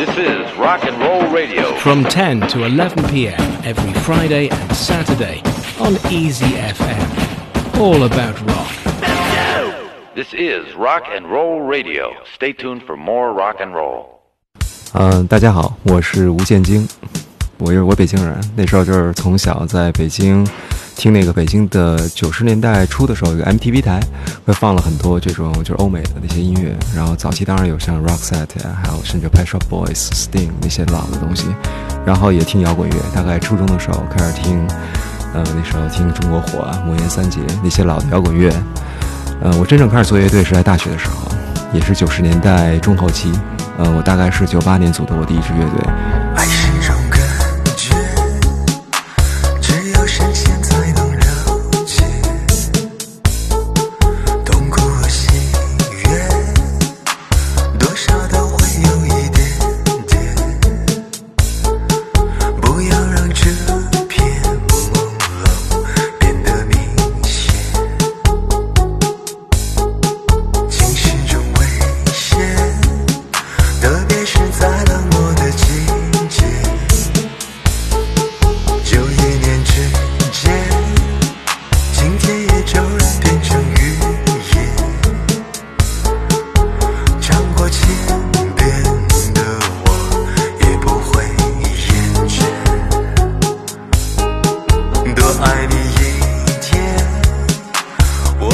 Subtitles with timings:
[0.00, 1.74] This is Rock and Roll Radio.
[1.76, 3.40] From 10 to 11 p.m.
[3.64, 5.40] every Friday and Saturday
[5.78, 7.78] on Easy FM.
[7.78, 8.72] All about rock.
[10.14, 12.12] This is Rock and Roll Radio.
[12.34, 14.12] Stay tuned for more rock and roll.
[14.94, 16.88] 嗯，大家好，我是吴建京，
[17.63, 20.45] 我就是我北京人，那时候就是从小在北京
[20.95, 23.99] 听那个北京的九十年代初的时候，有个 MTV 台
[24.43, 28.47] 会放了很多这种就是欧美的那些音乐，然后早期当然有像 rocksett，
[28.81, 31.45] 还有甚至 Pet Shop Boys、Sting 那些老的东西，
[32.03, 34.67] 然后也听摇滚乐，大概初中的时候开始听，
[35.35, 38.51] 呃，那时候听中国火啊、魔岩三杰那些老的摇滚乐，
[39.43, 41.31] 呃，我真正开始做乐队是在大学的时候，
[41.73, 43.31] 也是九十年代中后期。
[43.77, 46.60] 呃，我大概是九八年组的我第一支乐队。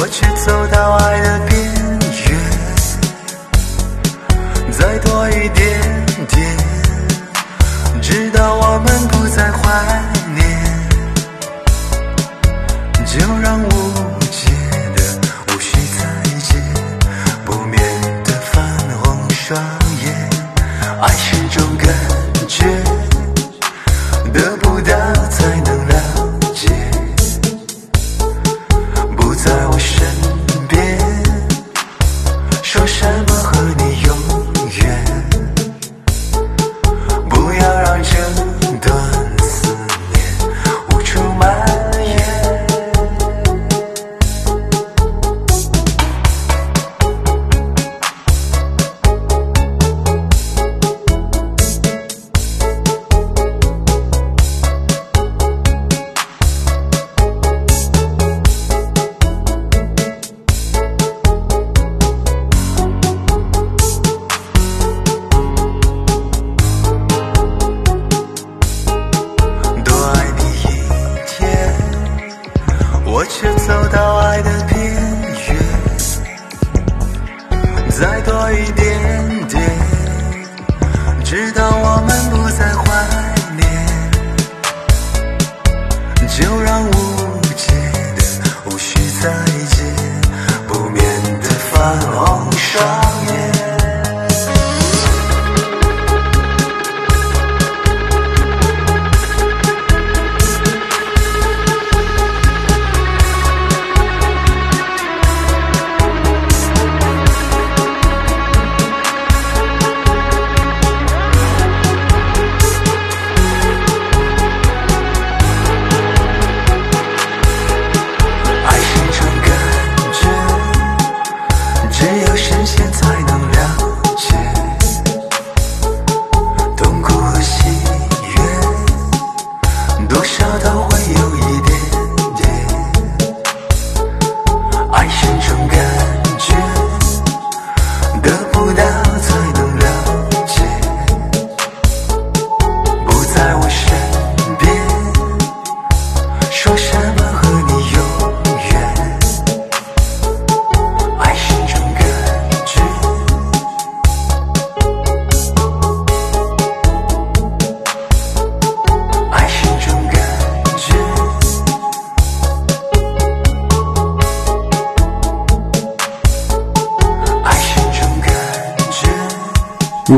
[0.00, 1.58] 我却走到爱的边
[2.28, 2.30] 缘。
[4.70, 5.80] 再多一点
[6.28, 6.56] 点，
[8.00, 9.58] 直到我们不再怀
[10.34, 10.38] 念，
[13.04, 13.87] 就让我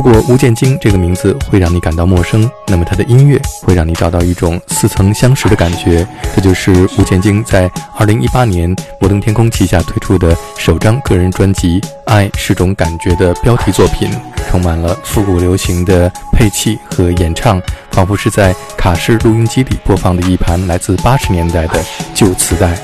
[0.02, 6.08] 如果吴建京这个名字会让你感到陌生，那么他的音乐会让你找到一种似曾相识的感觉。
[6.34, 7.68] 这就是吴建京在
[7.98, 14.10] 2018年摩登天空旗下推出的首张个人专辑《爱是种感觉》的标题作品，
[14.50, 17.60] 充满了复古流行的配器和演唱，
[17.90, 22.74] 仿佛是在卡式录音机里播放的一盘来自80年代的旧磁带。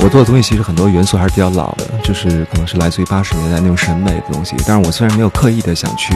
[0.00, 4.56] 我做的东西其实很多元素还是比较老的，就是可能是来自于八十年代那种审美的东西。
[4.66, 6.12] 但是我虽然没有刻意的想去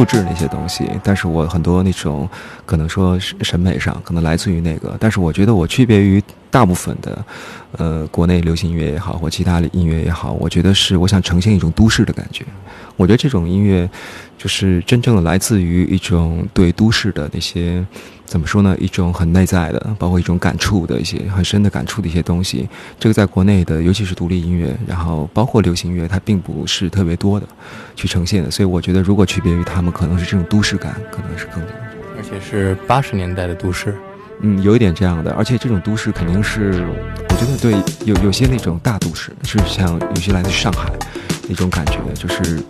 [0.00, 2.26] 复制那些东西，但是我很多那种
[2.64, 7.22] 可能说审美上可能来自于那个，但是我觉得我区别于大部分的，
[7.72, 12.46] 呃，国内流行音乐也好，或其他的音乐也好，我觉得是我想呈现一种都市的感觉。
[12.96, 13.86] 我觉得这种音乐
[14.38, 17.84] 就是真正的来自于一种对都市的那些。
[18.30, 18.76] 怎么说呢？
[18.78, 22.68] 一种很内在的，包括一种感触的一些很深的感触的一些东西。
[22.96, 27.46] 这个在国内的，尤其是独立音乐，然后包括流行乐，它并不是特别多的
[27.96, 28.48] 去呈现的。
[28.48, 31.72] 所以我觉得，如果区别于他们，可能是这种都市感，可能是更多。
[32.16, 33.96] 而且是八十年代的都市，
[34.42, 35.32] 嗯，有一点这样的。
[35.32, 36.86] 而且这种都市肯定是，
[37.30, 37.72] 我觉得对
[38.04, 40.88] 有有些那种大都市，是像有些来自上海
[41.48, 42.62] 那种感觉，就是。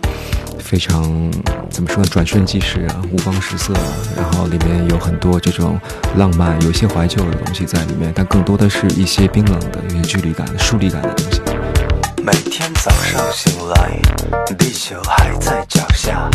[0.61, 1.03] 非常
[1.69, 2.09] 怎么说呢？
[2.09, 3.81] 转瞬即逝啊，五光十色啊，
[4.15, 5.79] 然后里面有很多这种
[6.15, 11.40] 浪漫，有一些怀旧的东西在里面，但更多的是一些冰冷的、有些距离感、疏离感的东西。
[12.23, 13.99] 每天早上醒来，
[14.55, 16.29] 地球还在脚下，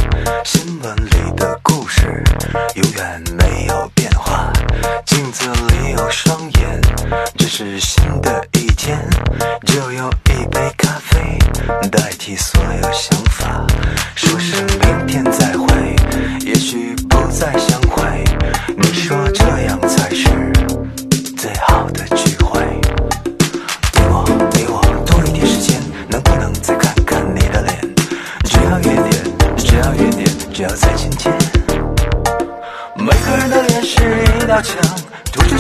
[0.45, 2.25] 新闻里的故事
[2.75, 4.53] 永远没有变化。
[5.05, 6.81] 镜子里有双眼，
[7.39, 8.99] 这是新的一天，
[9.67, 11.39] 就用一杯咖啡
[11.89, 13.65] 代替所有想法。
[14.17, 15.97] 说声明天再会，
[16.41, 17.81] 也许不再相
[34.57, 34.81] 一道墙，
[35.33, 35.59] 涂着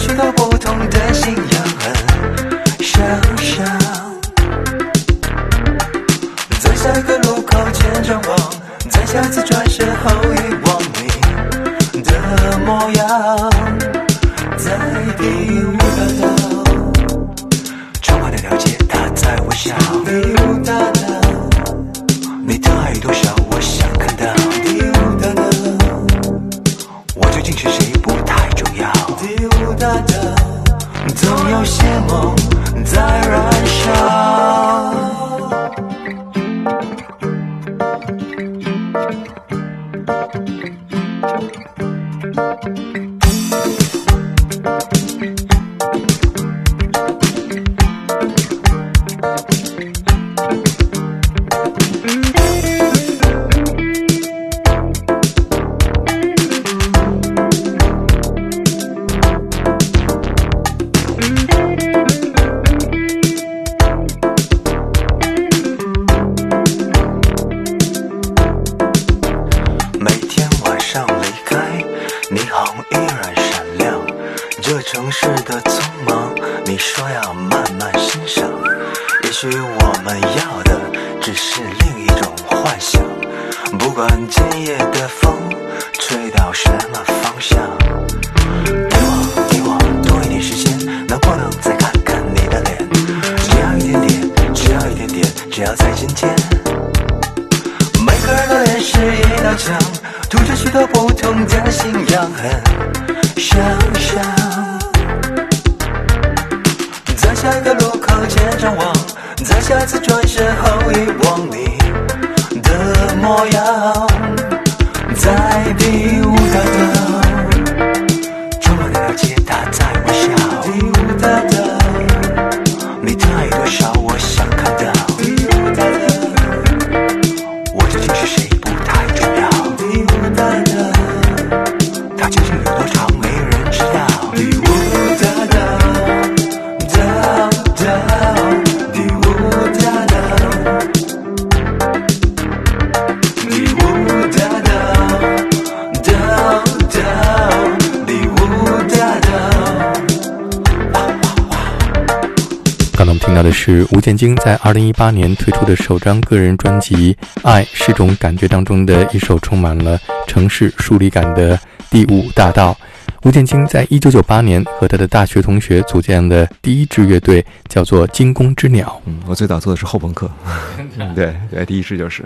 [153.66, 161.56] 是吴建京在二零一八年推出的首张个人专辑《爱是种感觉》当中的一首充满了城市疏离感的
[161.90, 162.78] 《第五大道》。
[163.24, 169.02] 吴建京在一九九八年和他的大学同学组建的第一支乐队叫做惊弓之鸟。
[169.04, 170.30] 嗯，我最早做的是后朋克。
[171.16, 172.22] 对对，第一支就是。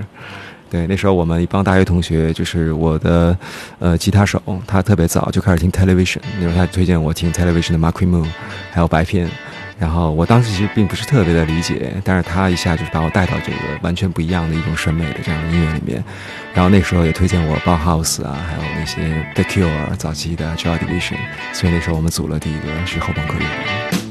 [0.68, 3.34] 对，那时候我们一帮大学同学，就是我的
[3.78, 8.28] 呃吉他手，他特别早就开始听 Television，那时候他推荐我听 Television 的 Marky Moon，
[8.70, 9.26] 还有白片。
[9.80, 16.04] 然后我当时其实并不是特别的理解，但是他一下就是把我带到这个完全不一样的一种审美的这样的音乐里面。
[16.52, 21.16] 然后那时候也推荐我鲍 house 啊，还有那些 The Cure 早期的 Joy Division，
[21.54, 24.09] 所以那时候我们组了第一个是后朋克乐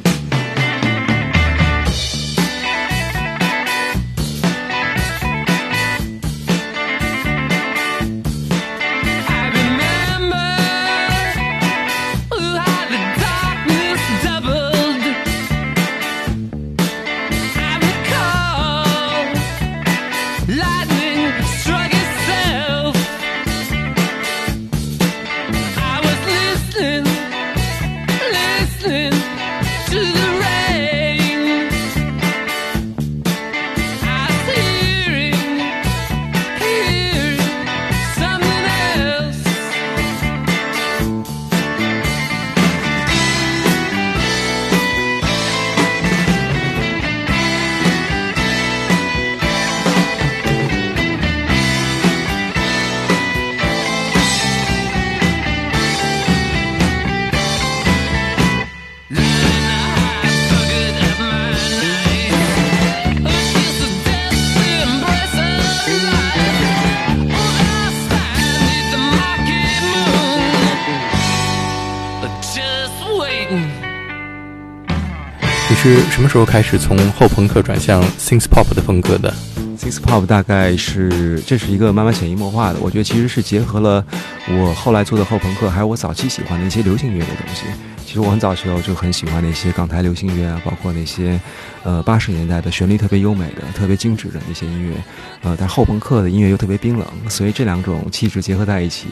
[76.09, 79.33] 什么时候开始从后朋克转向 synth pop 的风格的
[79.77, 84.03] ？Synth Pop 大概是这是一个慢慢潜移默化的，我觉得其实是结合了
[84.49, 87.63] 我后来做的后朋克，还有我早期喜欢的一些流行乐的东西。
[88.05, 91.39] 其实我很早时候就很喜欢那些港台流行乐啊，包括那些
[91.83, 94.95] 呃八十年代的旋律特别优美的、特别精致的那些音乐。
[95.43, 99.07] 呃，但后朋克的音乐又特别冰冷，所以这两种气质结合在一起，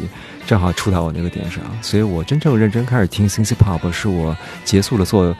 [0.45, 1.63] 正好触到我那个点上。
[1.81, 4.35] 所以我真正认真开始听 Synth Pop 是我
[4.65, 5.33] 结束了做。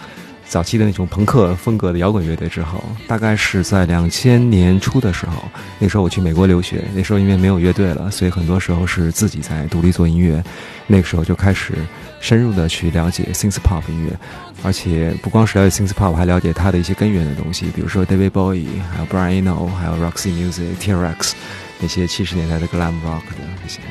[0.50, 5.44] 早期的那种朋克风格的摇滚乐队之后，大概是在两千年初的时候，
[5.78, 10.42] 那时候我去美国留学，那时候因为没有乐队了，所以很多时候是自己在独立做音乐。
[10.88, 11.74] 那个时候就开始
[12.22, 14.18] 深入的去了解 synth pop 音乐，
[14.64, 21.34] 而且不光是了解 synth pop，还了解它的一些根源的东西，比如说 David Bowie，还有 Brian Eno，还有 Roxy Music、T-Rex
[21.82, 23.82] 那些七十年代的 glam rock 的那些。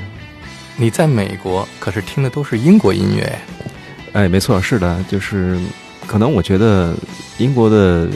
[0.76, 3.38] 你在美国可是听的都是英国音乐？
[4.14, 5.60] 哎，没错，是的，就是。
[6.06, 6.94] 可能我觉得
[7.38, 8.08] 英国的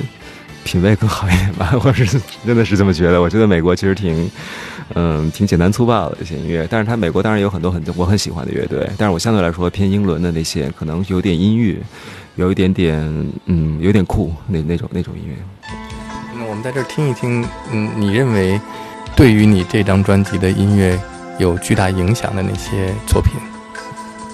[0.63, 3.21] 品味更好一点吧，或者是真的是这么觉得。
[3.21, 4.31] 我觉得美国其实挺，
[4.95, 11.77] 嗯，挺简单粗暴的一些音乐，但是它美国当然有很多很我很喜欢的乐队，但是我相对来说偏英伦的那些，可能有点音乐，
[12.37, 13.01] 有一点点，
[13.47, 15.35] 嗯，有点酷那那种那种音乐。
[16.39, 18.61] 那我们在这儿听一听，嗯，你认为
[19.17, 20.99] 对于你这张专辑的音乐
[21.39, 23.33] 有巨大影响的那些作品？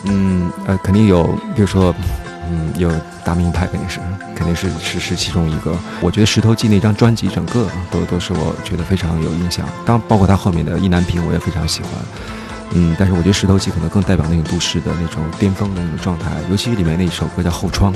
[0.04, 1.94] 嗯，呃，肯定有，比如说。
[2.50, 2.90] 嗯，有
[3.24, 3.98] 大名牌肯定是，
[4.34, 5.76] 肯定是是是其中一个。
[6.00, 9.66] 我觉得《石头记》那张专辑整个都都是我觉得非常有印象。
[9.84, 11.90] 当包括他后面的意难平，我也非常喜欢。
[12.72, 17.94] 嗯，但是我觉得《石头记》可能更代表那个都市的那种巅峰的那种状态，尤其里面那一首歌叫《后窗》，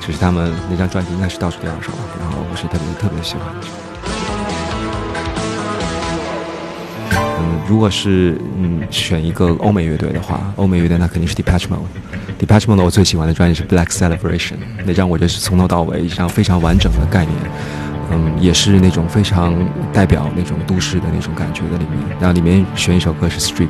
[0.00, 3.42] 就是他们那张专辑应该是倒数第二首，然后我是特别特别喜欢。
[7.40, 12.17] 嗯，如果是嗯选一个欧美乐队的话，欧美乐队那肯定是 Depeche Mode。
[12.38, 14.54] DEPARTMENT 我最喜欢的专辑是 Black Celebration，
[14.86, 17.36] 那张我就是从头到尾一张非常完整的概念，
[18.12, 19.54] 嗯，也是那种非常
[19.92, 22.16] 代表那种都市的那种感觉的里面。
[22.20, 23.68] 然后里面选一首歌是 Street。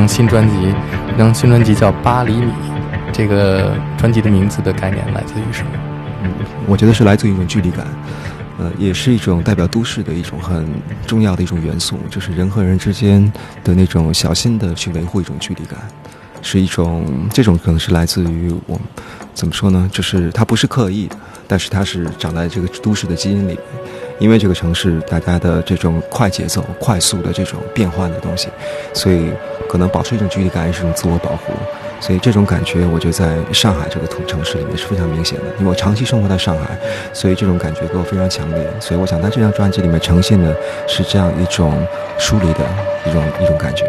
[0.00, 0.74] 张新专辑，
[1.10, 2.46] 这张新专辑叫《八厘米》，
[3.12, 5.70] 这个专辑的名字的概念来自于什么？
[6.22, 6.32] 嗯，
[6.66, 7.86] 我觉得是来自于一种距离感，
[8.58, 10.66] 呃，也是一种代表都市的一种很
[11.06, 13.30] 重要的一种元素，就是人和人之间
[13.62, 15.78] 的那种小心的去维护一种距离感，
[16.40, 18.80] 是一种这种可能是来自于我
[19.34, 19.86] 怎么说呢？
[19.92, 21.10] 就是它不是刻意，
[21.46, 23.58] 但是它是长在这个都市的基因里，
[24.20, 28.48] 因为这个城市大家的这种快节奏、快速的这种变换的东西，
[28.92, 29.32] 所以
[29.68, 31.52] 可能保持一种距离感也是一种自我保护。
[32.00, 36.78] 所以这种感觉，我觉得在上海这个土城市里面是非常明显的，因为我长期生活在上海，
[37.12, 38.66] 所以这种感觉给我非常强烈。
[38.78, 40.54] 所以我想在这张专辑里面呈现的
[40.86, 41.74] 是这样一种
[42.18, 42.60] 疏离的
[43.06, 43.84] 一种一种感觉。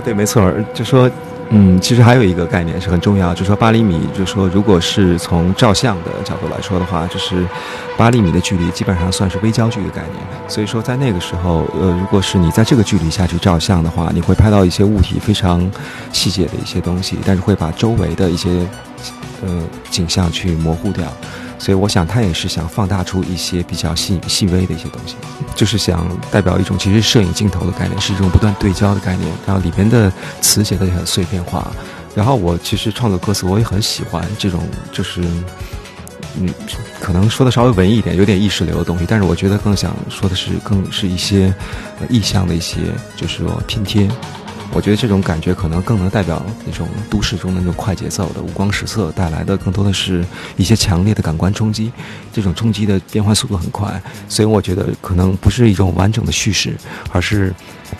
[0.00, 1.10] 对，没错，就说，
[1.50, 7.44] 嗯，其实还有一个概念是很重要，就说八厘米，就说如果是从照相的角度来说的话，就是
[7.96, 10.22] 八厘米的距离基本上算是微焦距的概念。
[10.48, 15.70] 所以说，在那个时候，呃，如果是你在这个距离下去照相的话，你会拍到一些物体非常
[16.12, 18.48] 细节的一些东西，但是会把周围的一些
[19.44, 21.04] 呃景象去模糊掉。
[21.60, 25.14] 所以我想，他也是想放大出一些比较细细微的一些东西，
[25.54, 29.30] 就是想代表一种其实摄影镜头的概念，是一种不断对焦的概念。
[29.46, 31.70] 然后里边的词写的也很碎片化。
[32.14, 35.20] 然后我其实创作歌词，我也很喜欢这种，就是
[36.40, 36.48] 嗯，
[36.98, 39.04] 可能说的稍微文艺一点，有点意识流的东西。
[39.06, 41.54] 但是我觉得更想说的是，更是一些
[42.08, 42.76] 意象的一些，
[43.16, 44.08] 就是说拼贴。
[44.72, 50.24] 我觉得这种感觉可能更能代表那种都市中的那种快节奏的五光十色带来的，更多的是
[50.56, 51.92] 一些强烈的感官冲击。
[52.32, 56.76] 这种冲击的变换速度很快，所以我觉得可能不是一种完整的叙事，
[57.10, 57.52] 而是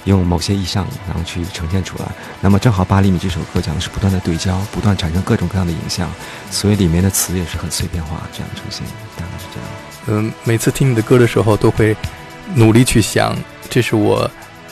[0.05, 2.05] 用某些意象然后去呈现出来。
[2.41, 6.09] 那么正好八厘米这首歌讲的是不断的对焦，不断产生各种各样的影像，
[6.51, 9.69] 所以里面的词也是很碎片化这样呈现，大概是这样。
[10.07, 11.97] 嗯，每次听你的歌的时候，都会
[12.55, 13.37] 努力去想，
[13.69, 14.31] 这是我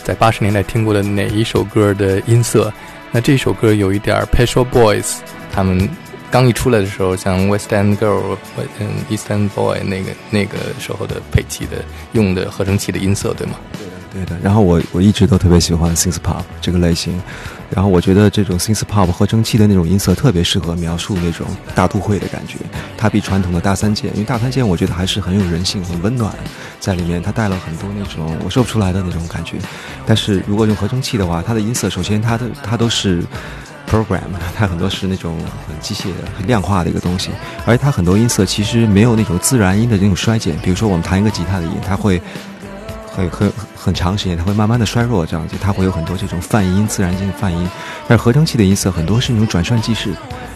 [0.08, 2.72] 在八十年代听过的哪一首歌的音色。
[3.12, 5.18] 那这首歌有一点儿 Petro Boys，
[5.52, 5.86] 他们
[6.30, 8.38] 刚一出来的时候，像 West End Girl、
[8.80, 13.56] 嗯 East End Boy 那个那个时候的配器的用的合成器的音色，对吗？
[13.74, 14.36] 对，对的。
[14.42, 17.20] 然后我我一直都特别喜欢 synth pop 这个类型，
[17.70, 22.56] 然后我觉得这种 synth pop 合成器的那种音色特别适合描述那种大都会的感觉。
[22.96, 26.34] 它比传统的大三件，因为大三件我觉得还是很有人性、很温暖
[26.80, 29.56] 在里面，它带了很多那种我说不出来的那种感觉。
[30.06, 33.22] 但是如果用合成器的话，它的音色首先它的它都是。
[33.90, 34.20] program，
[34.54, 37.30] 它很多是那种很机械的、很量化的一个东西，
[37.64, 40.54] 而且它很多音色其实没有那种自然音的那种衰减。
[40.58, 42.20] 比如说我们弹一个吉他的音，它会
[43.18, 47.68] 很很很长时间，它会慢慢的衰弱，这样子它会有很多这种泛音、自然性泛音。
[48.06, 50.10] 但是合成器的音色很多是那种转瞬即逝，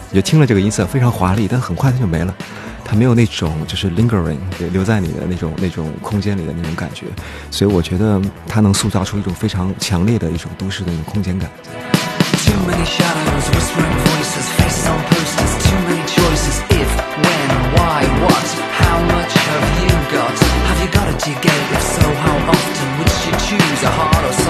[0.09, 2.33] 你就听了这个音色非常华丽，但很快它就没了，
[2.85, 4.37] 它没有那种就是 lingering
[4.71, 7.07] 留在你的那种那种空间里的那种感觉。
[7.51, 11.49] 所以我觉得它能塑造出一种非常强烈的一种都市的那种空间感。
[12.45, 16.82] Too many shadows, whispering voices, face on posters, too many choices.
[23.83, 24.42] a heart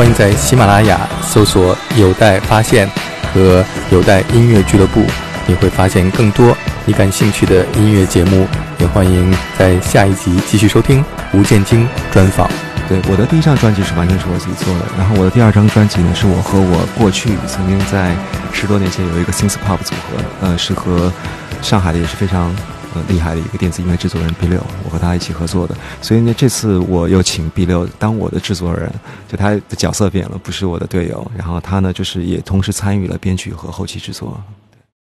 [0.00, 2.88] 欢迎在喜马拉雅搜索“有待发现”
[3.34, 5.04] 和“有待音乐俱乐部”，
[5.46, 8.48] 你会发现更多你感兴趣的音乐节目。
[8.78, 12.48] 也欢迎在下一集继续收听吴建京专访。
[12.88, 18.16] 对，我的第一张专辑是完全是我自己做的，然后我的第二张专辑呢，是我和我过去曾经在
[18.54, 21.12] 十多年前有一个 synth pop 组合，呃，是和
[21.60, 22.56] 上海的也是非常
[22.94, 28.92] 呃厉害的一个电子音乐制作人 B 六，我和他一起合作的，所以呢，这次我又请 B 六当我的制作人，
[29.28, 34.40] 就他的角色变了，不是我的队友，然后他呢，就是也同时参与了编曲和后期制作。